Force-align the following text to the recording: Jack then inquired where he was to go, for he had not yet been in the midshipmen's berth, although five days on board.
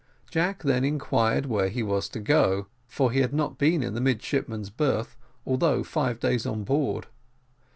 Jack 0.31 0.63
then 0.63 0.83
inquired 0.83 1.45
where 1.45 1.69
he 1.69 1.83
was 1.83 2.09
to 2.09 2.19
go, 2.19 2.65
for 2.87 3.11
he 3.11 3.19
had 3.19 3.35
not 3.35 3.51
yet 3.51 3.57
been 3.59 3.83
in 3.83 3.93
the 3.93 4.01
midshipmen's 4.01 4.71
berth, 4.71 5.15
although 5.45 5.83
five 5.83 6.19
days 6.19 6.43
on 6.43 6.63
board. 6.63 7.05